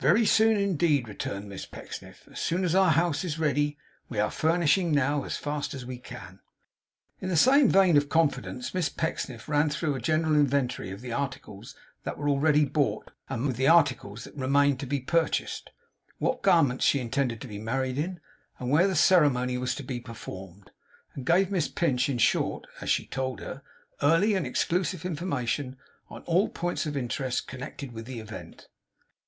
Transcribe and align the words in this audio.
'Very 0.00 0.26
soon 0.26 0.56
indeed,' 0.56 1.06
returned 1.06 1.48
Miss 1.48 1.64
Pecksniff. 1.64 2.26
'As 2.28 2.40
soon 2.40 2.64
as 2.64 2.74
our 2.74 2.90
house 2.90 3.22
is 3.22 3.38
ready. 3.38 3.78
We 4.08 4.18
are 4.18 4.28
furnishing 4.28 4.90
now 4.90 5.22
as 5.22 5.36
fast 5.36 5.72
as 5.72 5.86
we 5.86 5.98
can.' 5.98 6.40
In 7.20 7.28
the 7.28 7.36
same 7.36 7.68
vein 7.68 7.96
of 7.96 8.08
confidence 8.08 8.74
Miss 8.74 8.88
Pecksniff 8.88 9.48
ran 9.48 9.70
through 9.70 9.94
a 9.94 10.00
general 10.00 10.34
inventory 10.34 10.90
of 10.90 11.00
the 11.00 11.12
articles 11.12 11.76
that 12.02 12.18
were 12.18 12.28
already 12.28 12.64
bought 12.64 13.12
with 13.30 13.54
the 13.54 13.68
articles 13.68 14.24
that 14.24 14.34
remained 14.34 14.80
to 14.80 14.86
be 14.86 14.98
purchased; 14.98 15.70
what 16.18 16.42
garments 16.42 16.84
she 16.84 16.98
intended 16.98 17.40
to 17.40 17.46
be 17.46 17.60
married 17.60 17.98
in, 17.98 18.18
and 18.58 18.70
where 18.72 18.88
the 18.88 18.96
ceremony 18.96 19.56
was 19.56 19.76
to 19.76 19.84
be 19.84 20.00
performed; 20.00 20.72
and 21.14 21.24
gave 21.24 21.52
Miss 21.52 21.68
Pinch, 21.68 22.08
in 22.08 22.18
short 22.18 22.64
(as 22.80 22.90
she 22.90 23.06
told 23.06 23.38
her), 23.38 23.62
early 24.02 24.34
and 24.34 24.44
exclusive 24.44 25.04
information 25.04 25.76
on 26.10 26.22
all 26.22 26.48
points 26.48 26.84
of 26.84 26.96
interest 26.96 27.46
connected 27.46 27.92
with 27.92 28.06
the 28.06 28.18
event. 28.18 28.66